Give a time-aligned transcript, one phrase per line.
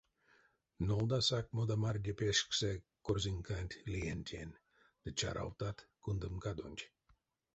[0.87, 2.71] Нолдасак модамарде пешксе
[3.05, 4.57] корзинканть леентень
[5.01, 6.83] ды чаравтат кундамкадонть.